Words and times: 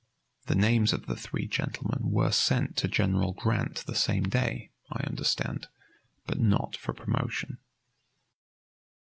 The 0.47 0.55
names 0.55 0.93
of 0.93 1.05
the 1.05 1.15
three 1.15 1.45
gentlemen 1.47 2.09
were 2.11 2.31
sent 2.31 2.75
to 2.77 2.87
General 2.87 3.33
Grant 3.33 3.83
the 3.85 3.93
same 3.93 4.23
day, 4.23 4.71
I 4.91 5.03
understand. 5.03 5.67
But 6.25 6.39
not 6.39 6.75
for 6.75 6.91
promotion." 6.91 7.59